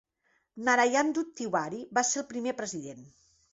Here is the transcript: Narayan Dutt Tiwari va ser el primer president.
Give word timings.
Narayan 0.69 1.11
Dutt 1.19 1.29
Tiwari 1.43 1.83
va 1.99 2.07
ser 2.11 2.25
el 2.25 2.29
primer 2.35 2.57
president. 2.65 3.07